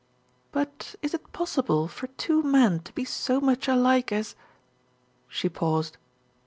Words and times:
"But 0.51 0.95
is 1.03 1.13
it 1.13 1.31
possible 1.31 1.87
for 1.87 2.07
two 2.07 2.41
men 2.41 2.79
to 2.85 2.93
be 2.93 3.05
so 3.05 3.39
much 3.39 3.67
alike 3.67 4.11
as" 4.11 4.33
She 5.27 5.47
paused. 5.47 5.97